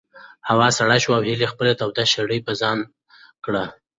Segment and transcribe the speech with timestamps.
[0.49, 2.77] هوا سړه شوه او هیلې خپله توده شړۍ په ځان
[3.45, 3.63] کړه.